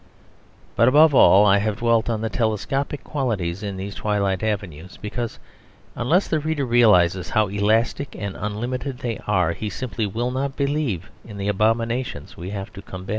But, 0.75 0.87
above 0.87 1.13
all, 1.13 1.45
I 1.45 1.59
have 1.59 1.77
dwelt 1.77 2.09
on 2.09 2.21
the 2.21 2.29
telescopic 2.31 3.03
quality 3.03 3.55
in 3.61 3.77
these 3.77 3.93
twilight 3.93 4.41
avenues, 4.41 4.97
because 4.99 5.37
unless 5.95 6.27
the 6.27 6.39
reader 6.39 6.65
realises 6.65 7.29
how 7.29 7.49
elastic 7.49 8.15
and 8.17 8.35
unlimited 8.35 8.97
they 8.97 9.19
are, 9.27 9.53
he 9.53 9.69
simply 9.69 10.07
will 10.07 10.31
not 10.31 10.55
believe 10.57 11.11
in 11.23 11.37
the 11.37 11.49
abominations 11.49 12.35
we 12.35 12.49
have 12.49 12.73
to 12.73 12.81
combat. 12.81 13.09